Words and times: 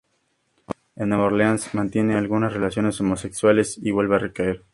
En 0.95 1.09
Nueva 1.09 1.25
Orleans 1.25 1.75
mantiene 1.75 2.15
algunas 2.15 2.53
relaciones 2.53 2.99
homosexuales 3.01 3.77
y 3.77 3.91
vuelve 3.91 4.15
a 4.15 4.17
recaer. 4.17 4.63